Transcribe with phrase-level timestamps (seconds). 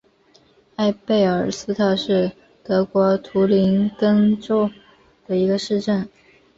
[0.77, 2.31] 埃贝尔斯特是
[2.63, 4.67] 德国图林根州
[5.27, 6.09] 的一个市镇。